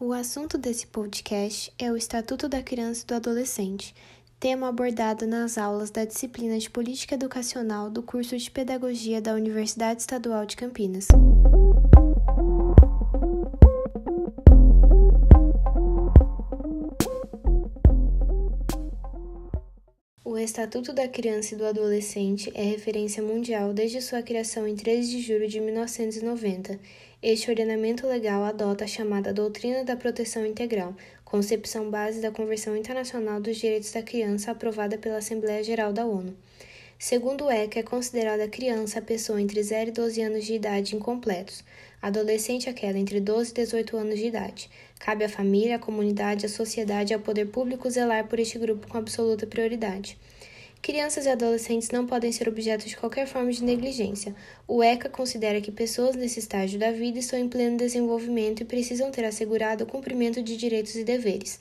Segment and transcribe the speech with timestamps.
[0.00, 3.92] O assunto desse podcast é o Estatuto da Criança e do Adolescente,
[4.38, 10.00] tema abordado nas aulas da disciplina de Política Educacional do curso de Pedagogia da Universidade
[10.00, 11.08] Estadual de Campinas.
[20.30, 25.10] O Estatuto da Criança e do Adolescente é referência mundial desde sua criação em 13
[25.10, 26.78] de julho de 1990.
[27.22, 30.94] Este ordenamento legal adota a chamada Doutrina da Proteção Integral,
[31.24, 36.36] concepção base da Convenção Internacional dos Direitos da Criança aprovada pela Assembleia Geral da ONU.
[37.00, 40.96] Segundo o ECA, é considerada criança a pessoa entre 0 e 12 anos de idade
[40.96, 41.62] incompletos,
[42.02, 44.68] adolescente aquela entre 12 e 18 anos de idade.
[44.98, 48.88] Cabe à família, à comunidade, à sociedade e ao poder público zelar por este grupo
[48.88, 50.18] com absoluta prioridade.
[50.82, 54.34] Crianças e adolescentes não podem ser objeto de qualquer forma de negligência.
[54.66, 59.12] O ECA considera que pessoas nesse estágio da vida estão em pleno desenvolvimento e precisam
[59.12, 61.60] ter assegurado o cumprimento de direitos e deveres.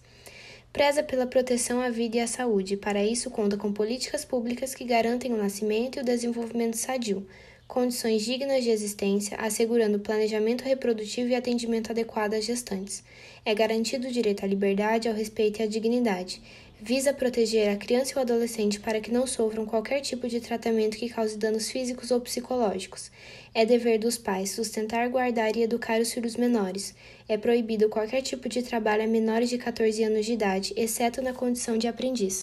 [0.77, 2.77] Preza pela proteção à vida e à saúde.
[2.77, 7.25] Para isso, conta com políticas públicas que garantem o nascimento e o desenvolvimento sadio,
[7.67, 13.03] condições dignas de existência, assegurando planejamento reprodutivo e atendimento adequado às gestantes.
[13.43, 16.43] É garantido o direito à liberdade, ao respeito e à dignidade
[16.79, 20.97] visa proteger a criança e o adolescente para que não sofram qualquer tipo de tratamento
[20.97, 23.11] que cause danos físicos ou psicológicos.
[23.53, 26.93] É dever dos pais sustentar, guardar e educar os filhos menores.
[27.27, 31.33] É proibido qualquer tipo de trabalho a menores de 14 anos de idade, exceto na
[31.33, 32.41] condição de aprendiz.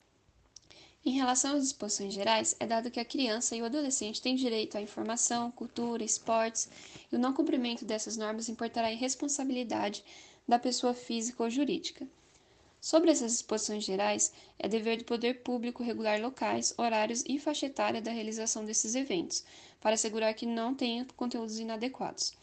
[1.07, 4.77] Em relação às disposições gerais, é dado que a criança e o adolescente têm direito
[4.77, 6.69] à informação, cultura, esportes,
[7.12, 10.03] e o não cumprimento dessas normas importará em responsabilidade
[10.49, 12.07] da pessoa física ou jurídica.
[12.85, 18.03] Sobre essas disposições gerais, é dever do poder público regular locais, horários e faixa etária
[18.03, 19.43] da realização desses eventos,
[19.81, 22.35] para assegurar que não tenha conteúdos inadequados.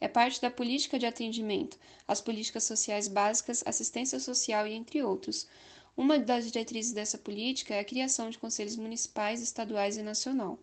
[0.00, 1.76] É parte da política de atendimento,
[2.06, 5.48] as políticas sociais básicas, assistência social e entre outros.
[5.96, 10.60] Uma das diretrizes dessa política é a criação de conselhos municipais, estaduais e nacional.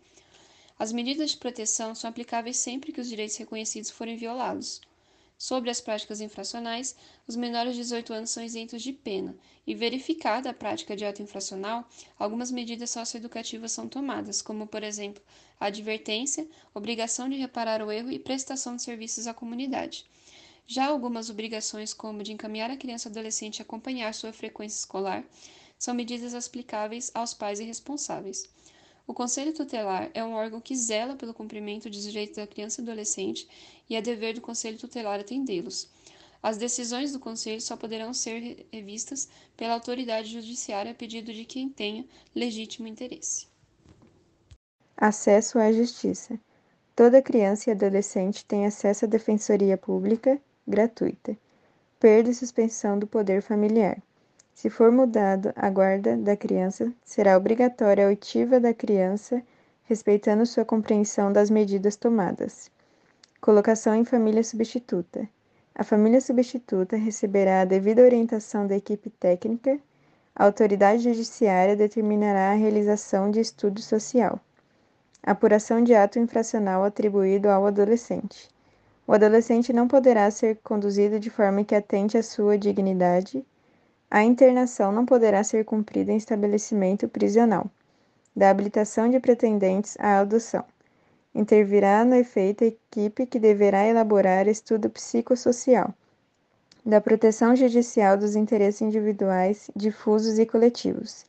[0.80, 4.80] As medidas de proteção são aplicáveis sempre que os direitos reconhecidos forem violados.
[5.38, 6.96] Sobre as práticas infracionais,
[7.28, 9.36] os menores de 18 anos são isentos de pena,
[9.68, 11.88] e verificada a prática de ato infracional,
[12.18, 15.22] algumas medidas socioeducativas são tomadas, como, por exemplo,
[15.60, 20.06] a advertência, obrigação de reparar o erro e prestação de serviços à comunidade.
[20.66, 25.24] Já algumas obrigações, como de encaminhar a criança ou adolescente a acompanhar sua frequência escolar,
[25.78, 28.50] são medidas aplicáveis aos pais e responsáveis.
[29.08, 32.84] O Conselho Tutelar é um órgão que zela pelo cumprimento dos direitos da criança e
[32.84, 33.48] adolescente
[33.88, 35.88] e é dever do Conselho Tutelar atendê-los.
[36.42, 41.70] As decisões do Conselho só poderão ser revistas pela autoridade judiciária a pedido de quem
[41.70, 43.48] tenha legítimo interesse.
[44.98, 46.40] Acesso à Justiça.
[46.96, 51.38] Toda criança e adolescente tem acesso à defensoria pública gratuita.
[52.00, 54.02] Perda e suspensão do poder familiar.
[54.56, 59.44] Se for mudado a guarda da criança, será obrigatória a oitiva da criança,
[59.84, 62.72] respeitando sua compreensão das medidas tomadas.
[63.42, 65.28] Colocação em família substituta.
[65.76, 69.78] A família substituta receberá a devida orientação da equipe técnica.
[70.34, 74.40] A autoridade judiciária determinará a realização de estudo social.
[75.22, 78.48] Apuração de ato infracional atribuído ao adolescente.
[79.06, 83.46] O adolescente não poderá ser conduzido de forma que atente à sua dignidade
[84.16, 87.70] a internação não poderá ser cumprida em estabelecimento prisional.
[88.34, 90.64] Da habilitação de pretendentes à adoção.
[91.36, 95.94] Intervirá no efeito a equipe que deverá elaborar estudo psicossocial.
[96.86, 101.26] Da proteção judicial dos interesses individuais, difusos e coletivos.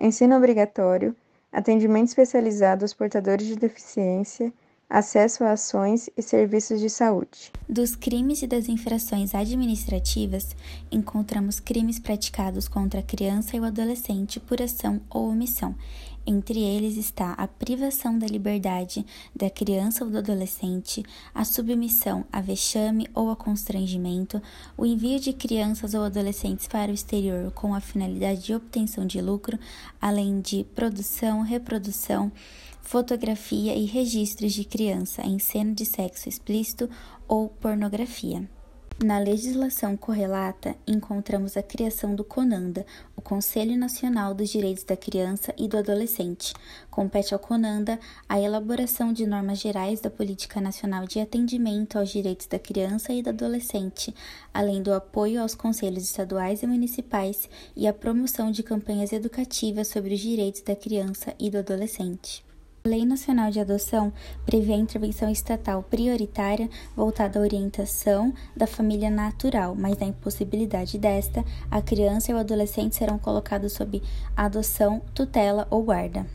[0.00, 1.16] Ensino obrigatório,
[1.50, 4.52] atendimento especializado aos portadores de deficiência,
[4.90, 7.52] acesso a ações e serviços de saúde.
[7.68, 10.56] Dos crimes e das infrações administrativas,
[10.90, 15.76] encontramos crimes praticados contra a criança e o adolescente por ação ou omissão.
[16.26, 21.02] Entre eles está a privação da liberdade da criança ou do adolescente,
[21.34, 24.42] a submissão a vexame ou a constrangimento,
[24.76, 29.20] o envio de crianças ou adolescentes para o exterior com a finalidade de obtenção de
[29.20, 29.58] lucro,
[30.00, 32.30] além de produção, reprodução,
[32.90, 36.90] fotografia e registros de criança em cena de sexo explícito
[37.28, 38.50] ou pornografia.
[39.04, 42.84] Na legislação correlata, encontramos a criação do CONANDA,
[43.16, 46.52] o Conselho Nacional dos Direitos da Criança e do Adolescente.
[46.90, 47.96] Compete ao CONANDA
[48.28, 53.22] a elaboração de normas gerais da Política Nacional de Atendimento aos Direitos da Criança e
[53.22, 54.12] do Adolescente,
[54.52, 60.14] além do apoio aos conselhos estaduais e municipais e a promoção de campanhas educativas sobre
[60.14, 62.49] os direitos da criança e do adolescente.
[62.82, 64.10] A Lei Nacional de Adoção
[64.46, 66.66] prevê a intervenção estatal prioritária
[66.96, 72.96] voltada à orientação da família natural, mas na impossibilidade desta, a criança e o adolescente
[72.96, 74.02] serão colocados sob
[74.34, 76.26] adoção, tutela ou guarda.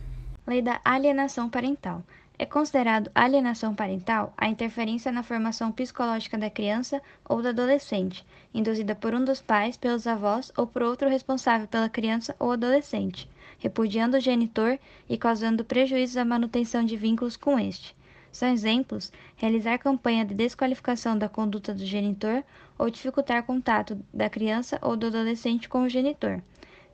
[0.46, 2.04] Lei da Alienação Parental.
[2.38, 8.94] É considerado alienação parental a interferência na formação psicológica da criança ou do adolescente, induzida
[8.94, 13.28] por um dos pais, pelos avós ou por outro responsável pela criança ou adolescente
[13.60, 14.78] repudiando o genitor
[15.10, 17.96] e causando prejuízos à manutenção de vínculos com este.
[18.32, 22.44] São exemplos realizar campanha de desqualificação da conduta do genitor
[22.78, 26.42] ou dificultar contato da criança ou do adolescente com o genitor.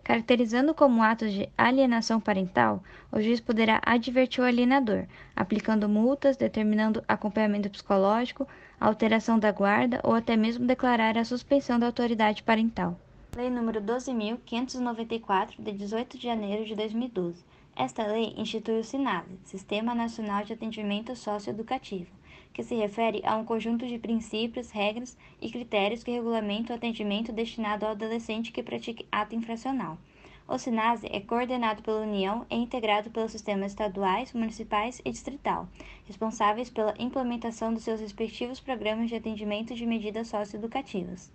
[0.04, 5.06] Caracterizando como atos de alienação parental, o juiz poderá advertir o alienador,
[5.36, 8.48] aplicando multas, determinando acompanhamento psicológico,
[8.80, 13.00] alteração da guarda ou até mesmo declarar a suspensão da autoridade parental.
[13.33, 17.45] Lei nº 12.594, de 18 de janeiro de 2012.
[17.74, 22.12] Esta lei institui o SINASE, Sistema Nacional de Atendimento Socioeducativo,
[22.51, 27.31] que se refere a um conjunto de princípios, regras e critérios que regulamentam o atendimento
[27.31, 29.98] destinado ao adolescente que pratique ato infracional.
[30.45, 35.69] O SINASE é coordenado pela União e integrado pelos sistemas estaduais, municipais e distrital,
[36.06, 41.31] responsáveis pela implementação dos seus respectivos programas de atendimento de medidas socioeducativas.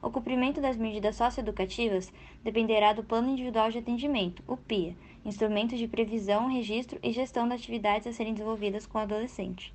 [0.00, 2.12] O cumprimento das medidas socioeducativas
[2.44, 7.60] dependerá do Plano Individual de Atendimento, o PIA, instrumento de previsão, registro e gestão das
[7.60, 9.72] atividades a serem desenvolvidas com o adolescente.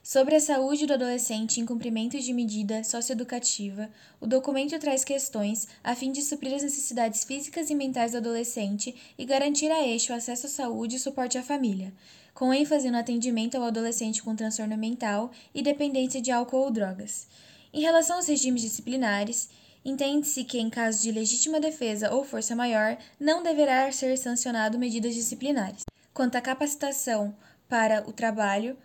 [0.00, 3.90] Sobre a saúde do adolescente em cumprimento de medida socioeducativa,
[4.20, 8.94] o documento traz questões a fim de suprir as necessidades físicas e mentais do adolescente
[9.18, 11.92] e garantir a este o acesso à saúde e suporte à família,
[12.32, 17.28] com ênfase no atendimento ao adolescente com transtorno mental e dependência de álcool ou drogas.
[17.72, 19.48] Em relação aos regimes disciplinares,
[19.84, 25.14] entende-se que, em caso de legítima defesa ou força maior, não deverá ser sancionado medidas
[25.14, 25.82] disciplinares.
[26.14, 27.34] Quanto à capacitação
[27.68, 28.76] para o trabalho,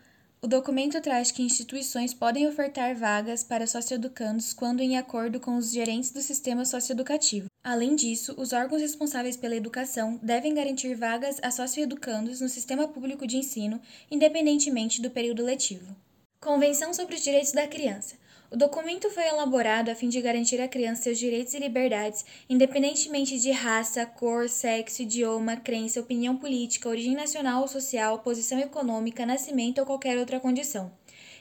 [0.42, 5.72] o documento traz que instituições podem ofertar vagas para socioeducandos quando em acordo com os
[5.72, 7.48] gerentes do sistema socioeducativo.
[7.64, 13.26] Além disso, os órgãos responsáveis pela educação devem garantir vagas a socioeducandos no sistema público
[13.26, 13.80] de ensino,
[14.12, 15.96] independentemente do período letivo.
[16.42, 18.22] Convenção sobre os Direitos da Criança.
[18.54, 23.40] O documento foi elaborado a fim de garantir à criança seus direitos e liberdades, independentemente
[23.40, 29.80] de raça, cor, sexo, idioma, crença, opinião política, origem nacional ou social, posição econômica, nascimento
[29.80, 30.92] ou qualquer outra condição.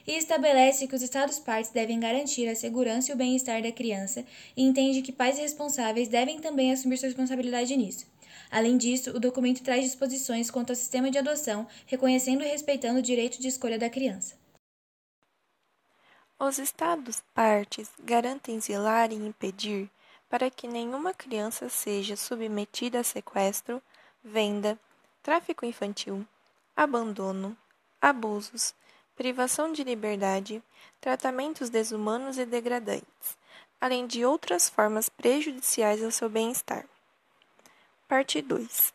[0.07, 4.25] E estabelece que os Estados-partes devem garantir a segurança e o bem-estar da criança
[4.57, 8.07] e entende que pais responsáveis devem também assumir sua responsabilidade nisso.
[8.49, 13.03] Além disso, o documento traz disposições quanto ao sistema de adoção, reconhecendo e respeitando o
[13.03, 14.41] direito de escolha da criança.
[16.45, 19.89] Os Estados-partes garantem zelar e impedir
[20.29, 23.81] para que nenhuma criança seja submetida a sequestro,
[24.21, 24.77] venda,
[25.23, 26.27] tráfico infantil,
[26.75, 27.55] abandono,
[28.01, 28.75] abusos,
[29.15, 30.61] privação de liberdade,
[30.99, 33.37] tratamentos desumanos e degradantes,
[33.79, 36.85] além de outras formas prejudiciais ao seu bem-estar.
[38.05, 38.93] Parte 2.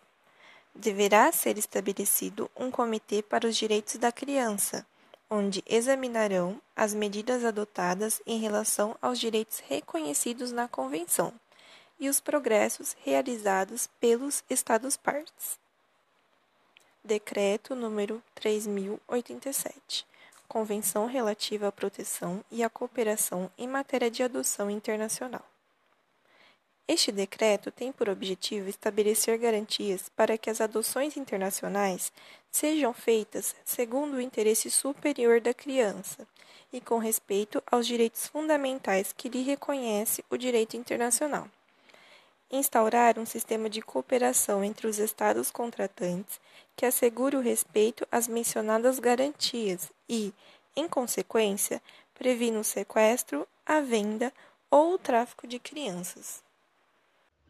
[0.75, 4.87] Deverá ser estabelecido um comitê para os direitos da criança
[5.31, 11.33] onde examinarão as medidas adotadas em relação aos direitos reconhecidos na Convenção
[12.01, 15.59] e os progressos realizados pelos Estados-partes.
[17.05, 20.07] Decreto número 3087.
[20.47, 25.45] Convenção relativa à proteção e à cooperação em matéria de adoção internacional.
[26.91, 32.11] Este decreto tem por objetivo estabelecer garantias para que as adoções internacionais
[32.51, 36.27] sejam feitas segundo o interesse superior da criança
[36.73, 41.47] e com respeito aos direitos fundamentais que lhe reconhece o direito internacional.
[42.51, 46.41] Instaurar um sistema de cooperação entre os Estados contratantes
[46.75, 50.33] que assegure o respeito às mencionadas garantias e,
[50.75, 51.83] em consequência,
[52.15, 54.33] previna o sequestro, a venda
[54.71, 56.48] ou o tráfico de crianças.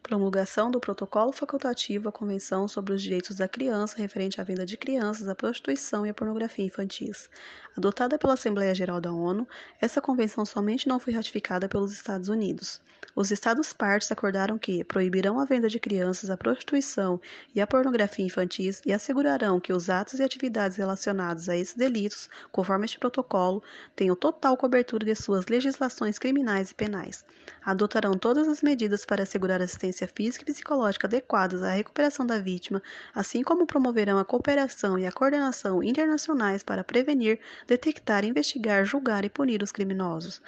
[0.03, 4.75] Promulgação do Protocolo Facultativo à Convenção sobre os Direitos da Criança referente à venda de
[4.75, 7.29] crianças, à prostituição e à pornografia infantis.
[7.77, 9.47] Adotada pela Assembleia Geral da ONU,
[9.79, 12.81] essa convenção somente não foi ratificada pelos Estados Unidos.
[13.15, 17.19] Os Estados-partes acordaram que proibirão a venda de crianças, a prostituição
[17.53, 22.29] e a pornografia infantis e assegurarão que os atos e atividades relacionados a esses delitos,
[22.51, 23.61] conforme este protocolo,
[23.95, 27.25] tenham total cobertura de suas legislações criminais e penais.
[27.65, 32.81] Adotarão todas as medidas para assegurar assistência física e psicológica adequadas à recuperação da vítima,
[33.13, 39.29] assim como promoverão a cooperação e a coordenação internacionais para prevenir, detectar, investigar, julgar e
[39.29, 40.41] punir os criminosos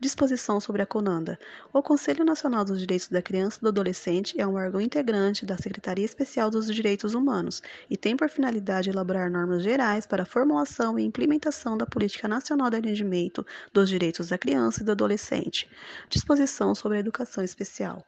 [0.00, 1.38] Disposição sobre a CONANDA.
[1.72, 5.56] O Conselho Nacional dos Direitos da Criança e do Adolescente é um órgão integrante da
[5.56, 10.98] Secretaria Especial dos Direitos Humanos e tem por finalidade elaborar normas gerais para a formulação
[10.98, 15.68] e implementação da Política Nacional de Atendimento dos Direitos da Criança e do Adolescente.
[16.08, 18.04] Disposição sobre a Educação Especial.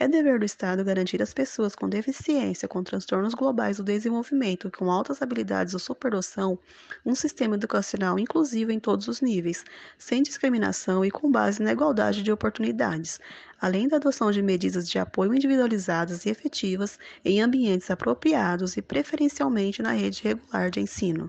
[0.00, 4.92] É dever do Estado garantir às pessoas com deficiência, com transtornos globais do desenvolvimento com
[4.92, 6.56] altas habilidades ou superdoção
[7.04, 9.64] um sistema educacional inclusivo em todos os níveis,
[9.98, 13.18] sem discriminação e com base na igualdade de oportunidades,
[13.60, 19.82] além da adoção de medidas de apoio individualizadas e efetivas em ambientes apropriados e preferencialmente
[19.82, 21.28] na rede regular de ensino.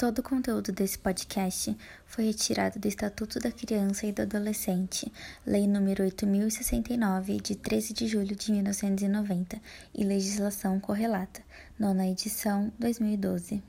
[0.00, 1.76] Todo o conteúdo desse podcast
[2.06, 5.12] foi retirado do Estatuto da Criança e do Adolescente,
[5.44, 9.60] Lei nº 8069, de 13 de julho de 1990,
[9.94, 11.42] e legislação correlata,
[11.78, 13.62] nona edição, 2012.